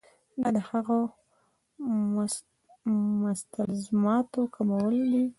دا 0.41 0.49
د 0.55 0.57
هغو 0.69 0.99
مستلزماتو 3.25 4.41
کمول 4.55 4.95
دي. 5.13 5.25